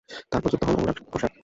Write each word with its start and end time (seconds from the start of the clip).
তার 0.29 0.39
পর 0.41 0.49
যুক্ত 0.51 0.63
হন 0.65 0.75
অনুরাগ 0.75 0.97
কশ্যপ। 1.11 1.31